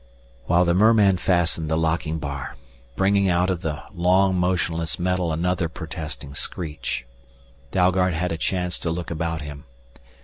[0.47, 2.55] While the merman fastened the locking bar,
[2.95, 7.05] bringing out of the long motionless metal another protesting screech,
[7.69, 9.65] Dalgard had a chance to look about him.